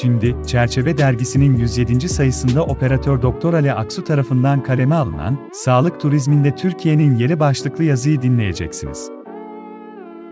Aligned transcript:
Şimdi, 0.00 0.36
Çerçeve 0.46 0.98
dergisinin 0.98 1.56
107. 1.56 2.08
sayısında 2.08 2.64
operatör 2.64 3.22
Doktor 3.22 3.54
Ali 3.54 3.72
Aksu 3.72 4.04
tarafından 4.04 4.62
kaleme 4.62 4.94
alınan 4.94 5.38
Sağlık 5.52 6.00
Turizminde 6.00 6.54
Türkiye'nin 6.54 7.16
yeri 7.16 7.40
başlıklı 7.40 7.84
yazıyı 7.84 8.22
dinleyeceksiniz. 8.22 9.10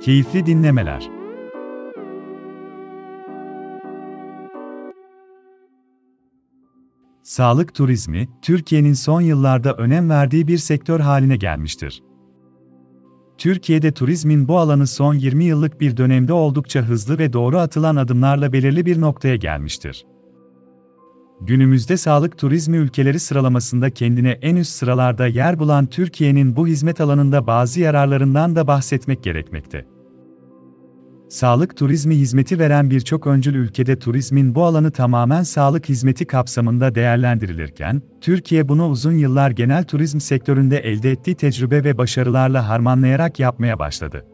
Keyifli 0.00 0.46
dinlemeler. 0.46 1.10
Sağlık 7.22 7.74
turizmi, 7.74 8.28
Türkiye'nin 8.42 8.94
son 8.94 9.20
yıllarda 9.20 9.74
önem 9.74 10.10
verdiği 10.10 10.48
bir 10.48 10.58
sektör 10.58 11.00
haline 11.00 11.36
gelmiştir. 11.36 12.02
Türkiye'de 13.44 13.92
turizmin 13.92 14.48
bu 14.48 14.58
alanı 14.58 14.86
son 14.86 15.14
20 15.14 15.44
yıllık 15.44 15.80
bir 15.80 15.96
dönemde 15.96 16.32
oldukça 16.32 16.80
hızlı 16.80 17.18
ve 17.18 17.32
doğru 17.32 17.58
atılan 17.58 17.96
adımlarla 17.96 18.52
belirli 18.52 18.86
bir 18.86 19.00
noktaya 19.00 19.36
gelmiştir. 19.36 20.06
Günümüzde 21.40 21.96
sağlık 21.96 22.38
turizmi 22.38 22.76
ülkeleri 22.76 23.20
sıralamasında 23.20 23.90
kendine 23.90 24.30
en 24.30 24.56
üst 24.56 24.72
sıralarda 24.72 25.26
yer 25.26 25.58
bulan 25.58 25.86
Türkiye'nin 25.86 26.56
bu 26.56 26.66
hizmet 26.66 27.00
alanında 27.00 27.46
bazı 27.46 27.80
yararlarından 27.80 28.56
da 28.56 28.66
bahsetmek 28.66 29.22
gerekmekte. 29.22 29.93
Sağlık 31.28 31.76
turizmi 31.76 32.14
hizmeti 32.14 32.58
veren 32.58 32.90
birçok 32.90 33.26
öncül 33.26 33.54
ülkede 33.54 33.98
turizmin 33.98 34.54
bu 34.54 34.64
alanı 34.64 34.90
tamamen 34.90 35.42
sağlık 35.42 35.88
hizmeti 35.88 36.26
kapsamında 36.26 36.94
değerlendirilirken, 36.94 38.02
Türkiye 38.20 38.68
bunu 38.68 38.88
uzun 38.88 39.12
yıllar 39.12 39.50
genel 39.50 39.84
turizm 39.84 40.20
sektöründe 40.20 40.78
elde 40.78 41.10
ettiği 41.10 41.34
tecrübe 41.34 41.84
ve 41.84 41.98
başarılarla 41.98 42.68
harmanlayarak 42.68 43.38
yapmaya 43.38 43.78
başladı. 43.78 44.33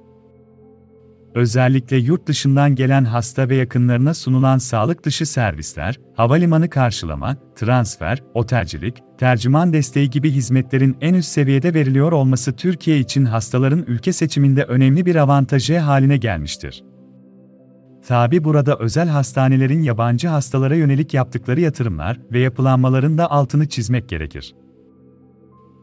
Özellikle 1.35 1.97
yurt 1.97 2.27
dışından 2.27 2.75
gelen 2.75 3.05
hasta 3.05 3.49
ve 3.49 3.57
yakınlarına 3.57 4.15
sunulan 4.15 4.59
sağlık 4.59 5.05
dışı 5.05 5.27
servisler, 5.27 6.01
havalimanı 6.17 6.71
karşılama, 6.71 7.37
transfer, 7.55 8.23
otelcilik, 8.35 8.99
tercüman 9.19 9.73
desteği 9.73 10.11
gibi 10.11 10.31
hizmetlerin 10.31 10.97
en 11.01 11.15
üst 11.15 11.29
seviyede 11.29 11.75
veriliyor 11.75 12.13
olması 12.13 12.57
Türkiye 12.57 12.99
için 12.99 13.25
hastaların 13.25 13.85
ülke 13.87 14.13
seçiminde 14.13 14.65
önemli 14.65 15.07
bir 15.07 15.17
avantajı 15.17 15.79
haline 15.79 16.17
gelmiştir. 16.17 16.85
Tabi 18.07 18.45
burada 18.45 18.77
özel 18.79 19.09
hastanelerin 19.09 19.83
yabancı 19.83 20.29
hastalara 20.29 20.75
yönelik 20.75 21.15
yaptıkları 21.15 21.61
yatırımlar 21.61 22.19
ve 22.33 22.39
yapılanmaların 22.39 23.19
da 23.19 23.31
altını 23.31 23.69
çizmek 23.69 24.09
gerekir. 24.09 24.55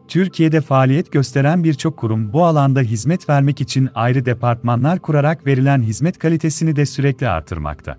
Türkiye'de 0.08 0.61
faaliyet 0.61 1.11
gösteren 1.11 1.63
birçok 1.63 1.97
kurum 1.97 2.33
bu 2.33 2.45
alanda 2.45 2.81
hizmet 2.81 3.30
vermek 3.30 3.61
için 3.61 3.89
ayrı 3.95 4.25
departmanlar 4.25 4.99
kurarak 4.99 5.45
verilen 5.45 5.81
hizmet 5.81 6.19
kalitesini 6.19 6.75
de 6.75 6.86
sürekli 6.86 7.30
artırmakta. 7.30 7.97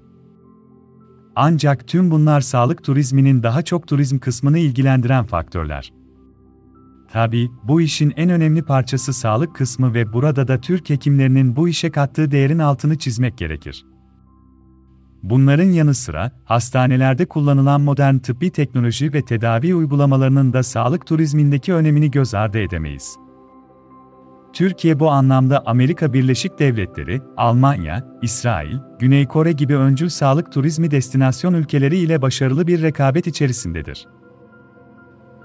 Ancak 1.36 1.88
tüm 1.88 2.10
bunlar 2.10 2.40
sağlık 2.40 2.84
turizminin 2.84 3.42
daha 3.42 3.62
çok 3.62 3.88
turizm 3.88 4.18
kısmını 4.18 4.58
ilgilendiren 4.58 5.24
faktörler. 5.24 5.92
Tabi, 7.12 7.50
bu 7.64 7.80
işin 7.80 8.12
en 8.16 8.30
önemli 8.30 8.62
parçası 8.62 9.12
sağlık 9.12 9.56
kısmı 9.56 9.94
ve 9.94 10.12
burada 10.12 10.48
da 10.48 10.60
Türk 10.60 10.90
hekimlerinin 10.90 11.56
bu 11.56 11.68
işe 11.68 11.90
kattığı 11.90 12.30
değerin 12.30 12.58
altını 12.58 12.98
çizmek 12.98 13.38
gerekir. 13.38 13.84
Bunların 15.22 15.70
yanı 15.70 15.94
sıra, 15.94 16.32
hastanelerde 16.44 17.26
kullanılan 17.26 17.80
modern 17.80 18.18
tıbbi 18.18 18.50
teknoloji 18.50 19.12
ve 19.12 19.24
tedavi 19.24 19.74
uygulamalarının 19.74 20.52
da 20.52 20.62
sağlık 20.62 21.06
turizmindeki 21.06 21.74
önemini 21.74 22.10
göz 22.10 22.34
ardı 22.34 22.58
edemeyiz. 22.58 23.16
Türkiye 24.52 25.00
bu 25.00 25.10
anlamda 25.10 25.62
Amerika 25.66 26.12
Birleşik 26.12 26.58
Devletleri, 26.58 27.20
Almanya, 27.36 28.06
İsrail, 28.22 28.76
Güney 28.98 29.26
Kore 29.26 29.52
gibi 29.52 29.76
öncül 29.76 30.08
sağlık 30.08 30.52
turizmi 30.52 30.90
destinasyon 30.90 31.54
ülkeleri 31.54 31.98
ile 31.98 32.22
başarılı 32.22 32.66
bir 32.66 32.82
rekabet 32.82 33.26
içerisindedir. 33.26 34.06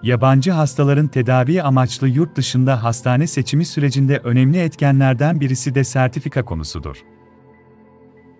Yabancı 0.03 0.51
hastaların 0.51 1.07
tedavi 1.07 1.63
amaçlı 1.63 2.07
yurt 2.07 2.35
dışında 2.35 2.83
hastane 2.83 3.27
seçimi 3.27 3.65
sürecinde 3.65 4.17
önemli 4.17 4.57
etkenlerden 4.57 5.39
birisi 5.39 5.75
de 5.75 5.83
sertifika 5.83 6.45
konusudur. 6.45 6.97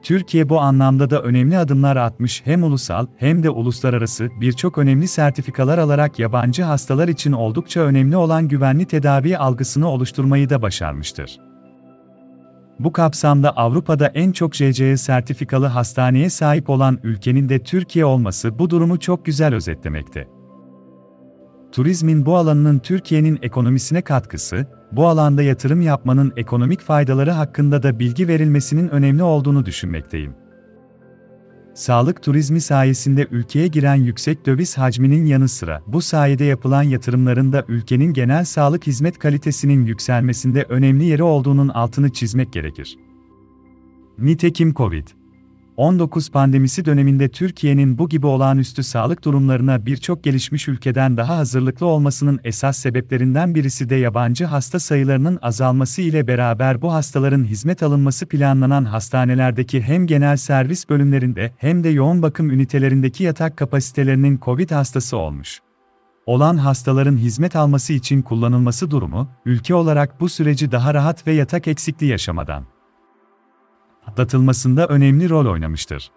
Türkiye 0.04 0.50
bu 0.50 0.60
anlamda 0.60 1.10
da 1.10 1.22
önemli 1.22 1.58
adımlar 1.58 1.96
atmış 1.96 2.42
hem 2.46 2.64
ulusal 2.64 3.08
hem 3.18 3.44
de 3.44 3.50
uluslararası 3.50 4.30
birçok 4.42 4.78
önemli 4.78 5.08
sertifikalar 5.08 5.78
alarak 5.78 6.20
yabancı 6.20 6.64
hastalar 6.64 7.08
için 7.08 7.32
oldukça 7.32 7.82
önemli 7.82 8.18
olan 8.18 8.48
güvenli 8.48 8.86
tedavi 8.86 9.38
algısını 9.38 9.90
oluşturmayı 9.90 10.50
da 10.50 10.62
başarmıştır. 10.62 11.40
Bu 12.80 12.94
kapsamda 12.94 13.58
Avrupa'da 13.58 14.08
en 14.08 14.32
çok 14.32 14.56
JCE 14.56 14.98
sertifikalı 14.98 15.66
hastaneye 15.66 16.30
sahip 16.30 16.70
olan 16.70 17.00
ülkenin 17.04 17.50
de 17.50 17.60
Türkiye 17.60 18.06
olması 18.06 18.60
bu 18.60 18.70
durumu 18.70 19.00
çok 19.00 19.26
güzel 19.26 19.56
özetlemekte 19.56 20.28
turizmin 21.74 22.26
bu 22.26 22.38
alanının 22.38 22.80
Türkiye'nin 22.80 23.40
ekonomisine 23.42 24.02
katkısı, 24.02 24.68
bu 24.92 25.08
alanda 25.08 25.44
yatırım 25.44 25.82
yapmanın 25.82 26.34
ekonomik 26.38 26.82
faydaları 26.82 27.32
hakkında 27.32 27.84
da 27.84 28.00
bilgi 28.00 28.28
verilmesinin 28.28 28.90
önemli 28.90 29.24
olduğunu 29.24 29.66
düşünmekteyim. 29.66 30.34
Sağlık 31.74 32.24
turizmi 32.24 32.62
sayesinde 32.62 33.28
ülkeye 33.32 33.68
giren 33.68 33.96
yüksek 33.96 34.46
döviz 34.46 34.78
hacminin 34.78 35.26
yanı 35.26 35.48
sıra 35.48 35.82
bu 35.88 36.02
sayede 36.02 36.44
yapılan 36.44 36.84
yatırımların 36.84 37.54
da 37.54 37.66
ülkenin 37.68 38.14
genel 38.14 38.46
sağlık 38.46 38.88
hizmet 38.88 39.20
kalitesinin 39.20 39.86
yükselmesinde 39.86 40.66
önemli 40.70 41.06
yeri 41.06 41.24
olduğunun 41.24 41.68
altını 41.68 42.10
çizmek 42.10 42.54
gerekir. 42.54 42.98
Nitekim 44.18 44.74
COVID 44.74 45.08
19 45.78 46.32
pandemisi 46.32 46.86
döneminde 46.86 47.30
Türkiye'nin 47.30 47.98
bu 47.98 48.10
gibi 48.10 48.28
olağanüstü 48.28 48.84
sağlık 48.84 49.24
durumlarına 49.24 49.86
birçok 49.86 50.24
gelişmiş 50.24 50.68
ülkeden 50.68 51.18
daha 51.18 51.38
hazırlıklı 51.38 51.86
olmasının 51.86 52.40
esas 52.44 52.78
sebeplerinden 52.78 53.56
birisi 53.56 53.90
de 53.90 53.96
yabancı 53.96 54.46
hasta 54.46 54.80
sayılarının 54.80 55.40
azalması 55.42 56.02
ile 56.02 56.28
beraber 56.28 56.82
bu 56.82 56.94
hastaların 56.94 57.44
hizmet 57.44 57.84
alınması 57.84 58.26
planlanan 58.26 58.86
hastanelerdeki 58.86 59.82
hem 59.82 60.08
genel 60.08 60.38
servis 60.38 60.90
bölümlerinde 60.90 61.54
hem 61.58 61.84
de 61.84 61.90
yoğun 61.90 62.22
bakım 62.22 62.50
ünitelerindeki 62.50 63.24
yatak 63.24 63.58
kapasitelerinin 63.58 64.40
COVID 64.46 64.72
hastası 64.72 65.18
olmuş. 65.18 65.60
Olan 66.26 66.58
hastaların 66.58 67.18
hizmet 67.18 67.56
alması 67.56 67.94
için 67.94 68.22
kullanılması 68.22 68.92
durumu, 68.92 69.28
ülke 69.46 69.76
olarak 69.76 70.20
bu 70.20 70.30
süreci 70.30 70.72
daha 70.72 70.94
rahat 70.94 71.28
ve 71.28 71.34
yatak 71.34 71.68
eksikliği 71.68 72.12
yaşamadan 72.12 72.73
atlatılmasında 74.14 74.88
önemli 74.88 75.30
rol 75.30 75.46
oynamıştır. 75.46 76.12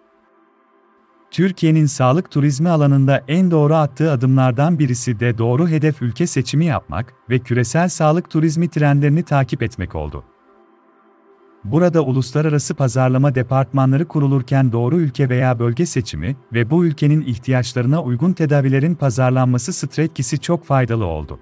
Türkiye'nin 1.31 1.85
sağlık 1.85 2.31
turizmi 2.31 2.69
alanında 2.69 3.23
en 3.27 3.51
doğru 3.51 3.75
attığı 3.75 4.11
adımlardan 4.11 4.79
birisi 4.79 5.19
de 5.19 5.37
doğru 5.37 5.67
hedef 5.67 6.01
ülke 6.01 6.27
seçimi 6.27 6.65
yapmak 6.65 7.13
ve 7.29 7.39
küresel 7.39 7.89
sağlık 7.89 8.29
turizmi 8.29 8.69
trendlerini 8.69 9.23
takip 9.23 9.63
etmek 9.63 9.95
oldu. 9.95 10.23
Burada 11.63 12.01
uluslararası 12.01 12.75
pazarlama 12.75 13.35
departmanları 13.35 14.07
kurulurken 14.07 14.71
doğru 14.71 14.97
ülke 14.97 15.29
veya 15.29 15.59
bölge 15.59 15.85
seçimi 15.85 16.37
ve 16.53 16.69
bu 16.69 16.85
ülkenin 16.85 17.21
ihtiyaçlarına 17.21 18.03
uygun 18.03 18.33
tedavilerin 18.33 18.95
pazarlanması 18.95 19.73
stratejisi 19.73 20.39
çok 20.39 20.65
faydalı 20.65 21.05
oldu. 21.05 21.39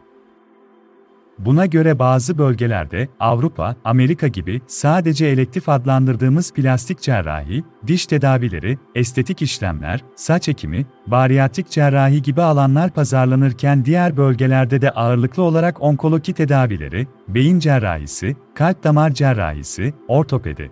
Buna 1.40 1.66
göre 1.66 2.00
bazı 2.00 2.38
bölgelerde 2.38 3.08
Avrupa, 3.20 3.76
Amerika 3.84 4.28
gibi 4.28 4.62
sadece 4.68 5.26
elektif 5.26 5.70
adlandırdığımız 5.70 6.54
plastik 6.54 7.02
cerrahi, 7.02 7.64
diş 7.88 8.06
tedavileri, 8.06 8.78
estetik 8.96 9.42
işlemler, 9.42 10.04
saç 10.16 10.50
ekimi, 10.50 10.86
bariyatrik 11.08 11.70
cerrahi 11.70 12.22
gibi 12.22 12.42
alanlar 12.42 12.90
pazarlanırken 12.90 13.86
diğer 13.86 14.18
bölgelerde 14.18 14.82
de 14.82 14.92
ağırlıklı 14.92 15.44
olarak 15.44 15.82
onkoloji 15.82 16.34
tedavileri, 16.34 17.08
beyin 17.28 17.60
cerrahisi, 17.60 18.36
kalp 18.56 18.84
damar 18.84 19.14
cerrahisi, 19.14 19.94
ortopedi, 20.08 20.72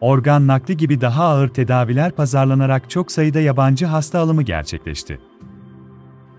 organ 0.00 0.46
nakli 0.46 0.76
gibi 0.76 1.00
daha 1.00 1.24
ağır 1.24 1.48
tedaviler 1.48 2.12
pazarlanarak 2.12 2.90
çok 2.90 3.12
sayıda 3.12 3.40
yabancı 3.40 3.86
hasta 3.86 4.18
alımı 4.18 4.42
gerçekleşti. 4.42 5.29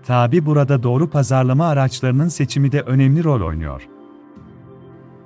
Tabi 0.06 0.46
burada 0.46 0.82
doğru 0.82 1.10
pazarlama 1.10 1.66
araçlarının 1.66 2.28
seçimi 2.28 2.72
de 2.72 2.80
önemli 2.80 3.24
rol 3.24 3.40
oynuyor. 3.40 3.88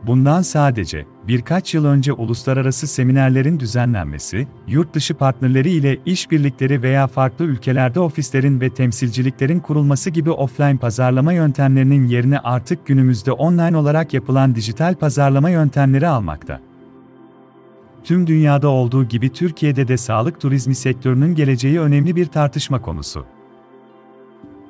Bundan 0.07 0.43
sadece 0.43 1.07
birkaç 1.29 1.75
yıl 1.75 1.85
önce 1.85 2.13
uluslararası 2.13 2.87
seminerlerin 2.87 3.61
düzenlenmesi, 3.61 4.49
yurt 4.69 4.95
dışı 4.95 5.15
partnerleri 5.15 5.71
ile 5.71 5.99
işbirlikleri 6.07 6.83
veya 6.83 7.07
farklı 7.07 7.45
ülkelerde 7.45 8.01
ofislerin 8.01 8.61
ve 8.61 8.71
temsilciliklerin 8.71 9.61
kurulması 9.61 10.11
gibi 10.11 10.31
offline 10.31 10.77
pazarlama 10.77 11.33
yöntemlerinin 11.33 12.07
yerini 12.07 12.39
artık 12.39 12.87
günümüzde 12.87 13.33
online 13.33 13.77
olarak 13.77 14.15
yapılan 14.15 14.55
dijital 14.55 14.95
pazarlama 14.95 15.51
yöntemleri 15.51 16.09
almakta. 16.09 16.61
Tüm 18.05 18.27
dünyada 18.27 18.69
olduğu 18.69 19.05
gibi 19.05 19.33
Türkiye'de 19.33 19.89
de 19.89 19.97
sağlık 19.97 20.41
turizmi 20.41 20.75
sektörünün 20.75 21.35
geleceği 21.35 21.81
önemli 21.81 22.17
bir 22.17 22.27
tartışma 22.27 22.83
konusu. 22.83 23.36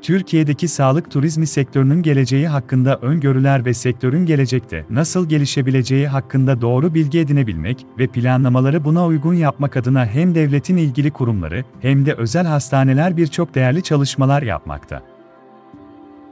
Türkiye'deki 0.06 0.68
sağlık 0.68 1.10
turizmi 1.10 1.46
sektörünün 1.46 2.02
geleceği 2.02 2.48
hakkında 2.48 2.96
öngörüler 2.96 3.64
ve 3.64 3.74
sektörün 3.74 4.26
gelecekte 4.26 4.86
nasıl 4.90 5.28
gelişebileceği 5.28 6.08
hakkında 6.08 6.60
doğru 6.60 6.94
bilgi 6.94 7.18
edinebilmek 7.18 7.86
ve 7.98 8.06
planlamaları 8.06 8.84
buna 8.84 9.06
uygun 9.06 9.34
yapmak 9.34 9.76
adına 9.76 10.06
hem 10.06 10.34
devletin 10.34 10.76
ilgili 10.76 11.10
kurumları 11.10 11.64
hem 11.80 12.06
de 12.06 12.14
özel 12.14 12.46
hastaneler 12.46 13.16
birçok 13.16 13.54
değerli 13.54 13.82
çalışmalar 13.82 14.42
yapmakta. 14.42 15.02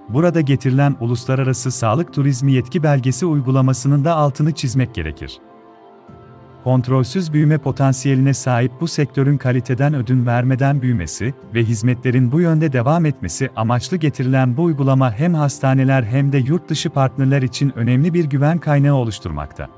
Burada 0.08 0.40
getirilen 0.40 0.96
uluslararası 1.00 1.70
sağlık 1.70 2.14
turizmi 2.14 2.52
yetki 2.52 2.82
belgesi 2.82 3.26
uygulamasının 3.26 4.04
da 4.04 4.14
altını 4.14 4.52
çizmek 4.52 4.94
gerekir 4.94 5.40
kontrolsüz 6.64 7.32
büyüme 7.32 7.58
potansiyeline 7.58 8.34
sahip 8.34 8.72
bu 8.80 8.88
sektörün 8.88 9.38
kaliteden 9.38 9.94
ödün 9.94 10.26
vermeden 10.26 10.82
büyümesi 10.82 11.34
ve 11.54 11.64
hizmetlerin 11.64 12.32
bu 12.32 12.40
yönde 12.40 12.72
devam 12.72 13.06
etmesi 13.06 13.50
amaçlı 13.56 13.96
getirilen 13.96 14.56
bu 14.56 14.62
uygulama 14.62 15.12
hem 15.12 15.34
hastaneler 15.34 16.02
hem 16.02 16.32
de 16.32 16.38
yurt 16.38 16.68
dışı 16.68 16.90
partnerler 16.90 17.42
için 17.42 17.72
önemli 17.76 18.14
bir 18.14 18.24
güven 18.24 18.58
kaynağı 18.58 18.94
oluşturmakta. 18.94 19.68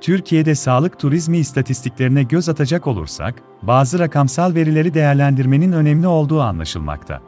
Türkiye'de 0.00 0.54
sağlık 0.54 0.98
turizmi 0.98 1.38
istatistiklerine 1.38 2.22
göz 2.22 2.48
atacak 2.48 2.86
olursak, 2.86 3.34
bazı 3.62 3.98
rakamsal 3.98 4.54
verileri 4.54 4.94
değerlendirmenin 4.94 5.72
önemli 5.72 6.06
olduğu 6.06 6.40
anlaşılmakta. 6.40 7.20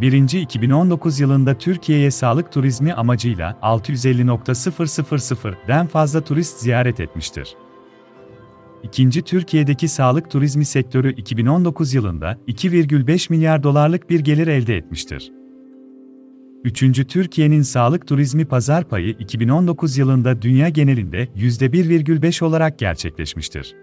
1. 0.00 0.40
2019 0.40 1.20
yılında 1.20 1.58
Türkiye'ye 1.58 2.10
sağlık 2.10 2.52
turizmi 2.52 2.94
amacıyla 2.94 3.58
650.000'den 3.62 5.86
fazla 5.86 6.20
turist 6.20 6.60
ziyaret 6.60 7.00
etmiştir. 7.00 7.56
İkinci 8.82 9.22
Türkiye'deki 9.22 9.88
sağlık 9.88 10.30
turizmi 10.30 10.64
sektörü 10.64 11.12
2019 11.12 11.94
yılında 11.94 12.38
2,5 12.48 13.32
milyar 13.32 13.62
dolarlık 13.62 14.10
bir 14.10 14.20
gelir 14.20 14.46
elde 14.46 14.76
etmiştir. 14.76 15.32
Üçüncü 16.64 17.06
Türkiye'nin 17.06 17.62
sağlık 17.62 18.06
turizmi 18.06 18.44
pazar 18.44 18.88
payı 18.88 19.08
2019 19.08 19.98
yılında 19.98 20.42
dünya 20.42 20.68
genelinde 20.68 21.24
%1,5 21.24 22.44
olarak 22.44 22.78
gerçekleşmiştir. 22.78 23.81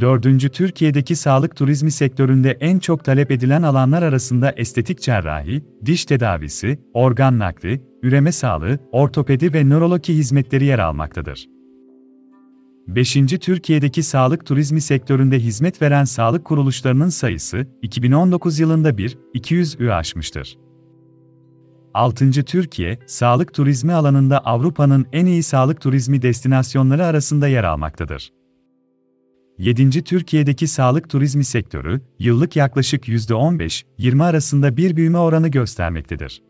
Dördüncü 0.00 0.48
Türkiye'deki 0.48 1.16
sağlık 1.16 1.56
turizmi 1.56 1.90
sektöründe 1.90 2.50
en 2.60 2.78
çok 2.78 3.04
talep 3.04 3.30
edilen 3.30 3.62
alanlar 3.62 4.02
arasında 4.02 4.52
estetik 4.56 5.00
cerrahi, 5.00 5.64
diş 5.86 6.04
tedavisi, 6.04 6.78
organ 6.94 7.38
nakli, 7.38 7.82
üreme 8.02 8.32
sağlığı, 8.32 8.78
ortopedi 8.92 9.52
ve 9.54 9.68
nöroloji 9.68 10.14
hizmetleri 10.14 10.64
yer 10.64 10.78
almaktadır. 10.78 11.48
5. 12.88 13.14
Türkiye'deki 13.40 14.02
sağlık 14.02 14.46
turizmi 14.46 14.80
sektöründe 14.80 15.38
hizmet 15.38 15.82
veren 15.82 16.04
sağlık 16.04 16.44
kuruluşlarının 16.44 17.08
sayısı 17.08 17.66
2019 17.82 18.58
yılında 18.58 18.98
1, 18.98 19.18
200 19.34 19.80
ü 19.80 19.90
aşmıştır. 19.90 20.58
6. 21.94 22.30
Türkiye, 22.30 22.98
sağlık 23.06 23.54
turizmi 23.54 23.92
alanında 23.92 24.38
Avrupa'nın 24.38 25.06
en 25.12 25.26
iyi 25.26 25.42
sağlık 25.42 25.80
turizmi 25.80 26.22
destinasyonları 26.22 27.04
arasında 27.04 27.48
yer 27.48 27.64
almaktadır. 27.64 28.30
7. 29.58 30.04
Türkiye'deki 30.04 30.66
sağlık 30.66 31.10
turizmi 31.10 31.44
sektörü, 31.44 32.00
yıllık 32.18 32.56
yaklaşık 32.56 33.08
%15-20 33.08 34.24
arasında 34.24 34.76
bir 34.76 34.96
büyüme 34.96 35.18
oranı 35.18 35.48
göstermektedir. 35.48 36.42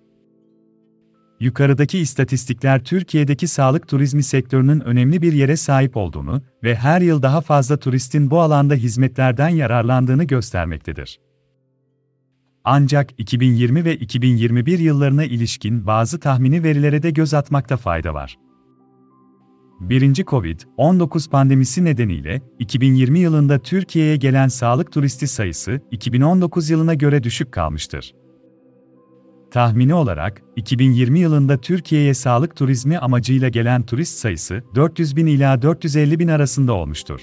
Yukarıdaki 1.41 1.99
istatistikler 1.99 2.85
Türkiye'deki 2.85 3.49
sağlık 3.49 3.89
turizmi 3.89 4.23
sektörünün 4.23 4.81
önemli 4.81 5.23
bir 5.23 5.33
yere 5.33 5.57
sahip 5.57 5.97
olduğunu 5.97 6.43
ve 6.63 6.75
her 6.75 7.01
yıl 7.01 7.23
daha 7.23 7.41
fazla 7.41 7.77
turistin 7.77 8.31
bu 8.31 8.41
alanda 8.41 8.75
hizmetlerden 8.75 9.49
yararlandığını 9.49 10.25
göstermektedir. 10.25 11.21
Ancak 12.65 13.11
2020 13.19 13.85
ve 13.85 13.97
2021 13.97 14.79
yıllarına 14.79 15.25
ilişkin 15.25 15.87
bazı 15.87 16.21
tahmini 16.21 16.63
verilere 16.63 17.03
de 17.03 17.11
göz 17.11 17.35
atmakta 17.35 17.77
fayda 17.77 18.15
var. 18.15 18.37
Birinci 19.81 20.23
Covid-19 20.23 21.31
pandemisi 21.31 21.85
nedeniyle 21.85 22.41
2020 22.59 23.19
yılında 23.19 23.59
Türkiye'ye 23.59 24.17
gelen 24.17 24.49
sağlık 24.49 24.93
turisti 24.93 25.27
sayısı 25.27 25.81
2019 25.91 26.71
yılına 26.71 26.95
göre 26.95 27.23
düşük 27.23 27.53
kalmıştır. 27.53 28.15
Tahmini 29.51 29.95
olarak 29.95 30.43
2020 30.57 31.19
yılında 31.19 31.57
Türkiye'ye 31.61 32.15
sağlık 32.15 32.57
turizmi 32.57 32.99
amacıyla 32.99 33.49
gelen 33.49 33.87
turist 33.87 34.19
sayısı 34.19 34.63
400 34.75 35.17
bin 35.17 35.27
ila 35.27 35.63
450 35.63 36.19
bin 36.19 36.29
arasında 36.29 36.73
olmuştur. 36.73 37.21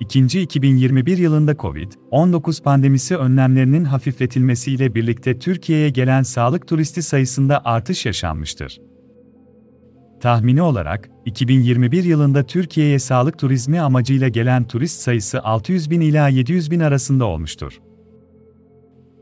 İkinci 0.00 0.40
2021 0.40 1.18
yılında 1.18 1.52
Covid-19 1.52 2.62
pandemisi 2.62 3.16
önlemlerinin 3.16 3.84
hafifletilmesiyle 3.84 4.94
birlikte 4.94 5.38
Türkiye'ye 5.38 5.90
gelen 5.90 6.22
sağlık 6.22 6.68
turisti 6.68 7.02
sayısında 7.02 7.64
artış 7.64 8.06
yaşanmıştır. 8.06 8.91
Tahmini 10.22 10.62
olarak, 10.62 11.10
2021 11.24 12.04
yılında 12.04 12.42
Türkiye'ye 12.42 12.98
sağlık 12.98 13.38
turizmi 13.38 13.80
amacıyla 13.80 14.28
gelen 14.28 14.64
turist 14.64 15.00
sayısı 15.00 15.42
600 15.42 15.90
bin 15.90 16.00
ila 16.00 16.28
700 16.28 16.70
bin 16.70 16.80
arasında 16.80 17.24
olmuştur. 17.24 17.80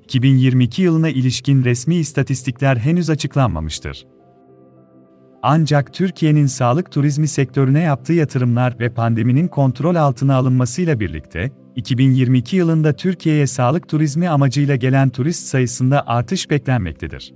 2022 0.05 0.83
yılına 0.83 1.09
ilişkin 1.09 1.65
resmi 1.65 1.95
istatistikler 1.95 2.77
henüz 2.77 3.11
açıklanmamıştır. 3.11 4.07
Ancak 5.43 5.95
Türkiye'nin 5.95 6.47
sağlık 6.47 6.93
turizmi 6.93 7.29
sektörüne 7.29 7.81
yaptığı 7.81 8.13
yatırımlar 8.13 8.79
ve 8.79 8.95
pandeminin 8.95 9.49
kontrol 9.49 9.95
altına 9.95 10.35
alınmasıyla 10.35 11.01
birlikte, 11.01 11.51
2022 11.77 12.57
yılında 12.57 12.93
Türkiye'ye 12.93 13.47
sağlık 13.47 13.89
turizmi 13.89 14.29
amacıyla 14.29 14.77
gelen 14.77 15.09
turist 15.09 15.47
sayısında 15.47 16.07
artış 16.07 16.51
beklenmektedir. 16.51 17.35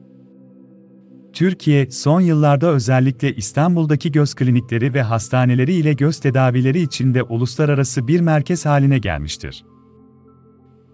Türkiye, 1.35 1.91
son 1.91 2.21
yıllarda 2.21 2.67
özellikle 2.67 3.35
İstanbul'daki 3.35 4.13
göz 4.13 4.35
klinikleri 4.35 4.95
ve 4.95 5.03
hastaneleri 5.03 5.73
ile 5.73 5.93
göz 5.93 6.21
tedavileri 6.21 6.81
içinde 6.81 7.23
uluslararası 7.23 8.09
bir 8.09 8.21
merkez 8.21 8.67
haline 8.67 8.99
gelmiştir. 8.99 9.65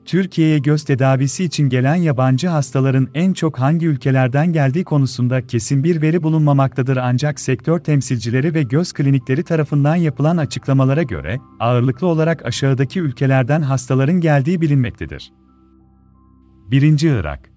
Türkiye'ye 0.05 0.59
göz 0.59 0.85
tedavisi 0.85 1.45
için 1.45 1.69
gelen 1.69 1.95
yabancı 1.95 2.49
hastaların 2.49 3.09
en 3.15 3.33
çok 3.33 3.59
hangi 3.59 3.87
ülkelerden 3.87 4.53
geldiği 4.53 4.85
konusunda 4.85 5.47
kesin 5.47 5.85
bir 5.85 6.03
veri 6.03 6.23
bulunmamaktadır 6.23 6.97
ancak 6.97 7.41
sektör 7.41 7.79
temsilcileri 7.79 8.55
ve 8.55 8.63
göz 8.63 8.93
klinikleri 8.93 9.43
tarafından 9.43 9.97
yapılan 9.97 10.37
açıklamalara 10.37 11.03
göre 11.03 11.39
ağırlıklı 11.61 12.07
olarak 12.07 12.47
aşağıdaki 12.47 13.01
ülkelerden 13.01 13.63
hastaların 13.63 14.21
geldiği 14.21 14.61
bilinmektedir. 14.61 15.33
1. 16.71 17.03
Irak 17.03 17.51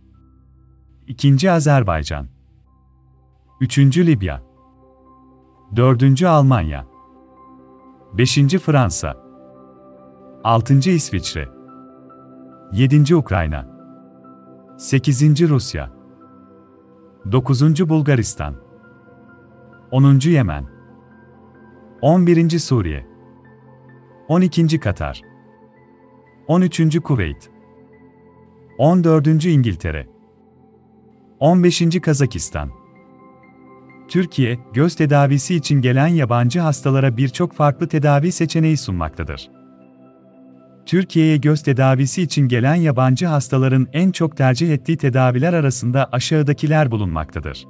2. 1.08 1.52
Azerbaycan 1.52 2.33
3. 3.68 3.98
Libya 4.06 4.44
4. 5.76 6.24
Almanya 6.24 6.86
5. 8.14 8.36
Fransa 8.60 9.18
6. 10.44 10.90
İsviçre 10.90 11.50
7. 12.72 13.16
Ukrayna 13.16 13.68
8. 14.78 15.50
Rusya 15.50 15.92
9. 17.32 17.90
Bulgaristan 17.90 18.56
10. 19.92 20.20
Yemen 20.20 20.66
11. 22.02 22.60
Suriye 22.60 23.08
12. 24.28 24.80
Katar 24.80 25.22
13. 26.48 27.00
Kuveyt 27.00 27.50
14. 28.78 29.46
İngiltere 29.46 30.08
15. 31.40 32.02
Kazakistan 32.02 32.83
Türkiye, 34.14 34.60
göz 34.74 34.96
tedavisi 34.96 35.56
için 35.56 35.82
gelen 35.82 36.08
yabancı 36.08 36.60
hastalara 36.60 37.18
birçok 37.18 37.54
farklı 37.54 37.88
tedavi 37.88 38.32
seçeneği 38.32 38.78
sunmaktadır. 38.78 39.50
Türkiye'ye 40.86 41.38
göz 41.38 41.64
tedavisi 41.64 42.22
için 42.22 42.48
gelen 42.48 42.76
yabancı 42.76 43.26
hastaların 43.26 43.88
en 43.94 44.12
çok 44.12 44.38
tercih 44.38 44.74
ettiği 44.74 44.98
tedaviler 44.98 45.54
arasında 45.54 46.10
aşağıdakiler 46.12 46.92
bulunmaktadır. 46.92 47.66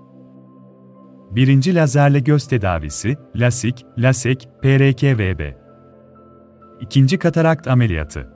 1. 1.31 1.73
Lazerle 1.73 2.19
göz 2.19 2.47
tedavisi, 2.47 3.17
LASIK, 3.35 3.85
LASEK, 3.97 4.47
PRKVB. 4.61 5.53
2. 6.81 7.19
Katarakt 7.19 7.67
ameliyatı. 7.67 8.27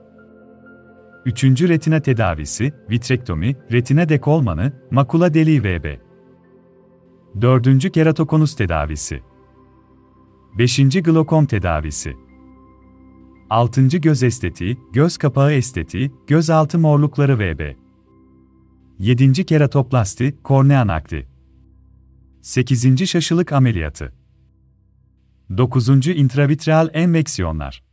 3. 1.26 1.44
Retina 1.44 2.00
tedavisi, 2.00 2.74
vitrektomi, 2.90 3.56
retina 3.72 4.10
dekolmanı, 4.10 4.74
makula 4.92 5.34
deliği 5.34 5.64
VB. 5.64 6.07
Dördüncü 7.42 7.92
keratokonus 7.92 8.56
tedavisi. 8.56 9.22
Beşinci 10.58 11.04
glokom 11.04 11.46
tedavisi. 11.46 12.18
Altıncı 13.50 13.98
göz 13.98 14.24
estetiği, 14.24 14.78
göz 14.94 15.18
kapağı 15.18 15.54
estetiği, 15.54 16.12
gözaltı 16.28 16.80
morlukları 16.80 17.40
VB. 17.40 17.76
Yedinci 19.00 19.46
keratoplasti, 19.46 20.38
kornea 20.44 20.88
nakli. 20.88 21.28
Sekizinci 22.42 23.08
şaşılık 23.08 23.52
ameliyatı. 23.52 24.14
Dokuzuncu 25.58 26.12
intravitreal 26.12 26.90
enveksiyonlar. 26.94 27.87